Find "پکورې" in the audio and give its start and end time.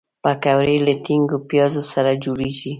0.23-0.77